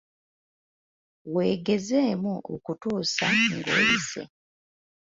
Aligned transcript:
Weegezeemu 1.33 2.31
okutuusa 2.53 3.27
ng'oyize. 3.55 4.23